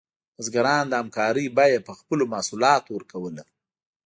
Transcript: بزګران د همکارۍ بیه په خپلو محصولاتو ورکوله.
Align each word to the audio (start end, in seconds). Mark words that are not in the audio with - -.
بزګران 0.35 0.83
د 0.89 0.93
همکارۍ 1.01 1.47
بیه 1.57 1.79
په 1.87 1.93
خپلو 1.99 2.23
محصولاتو 2.33 2.89
ورکوله. 2.93 3.43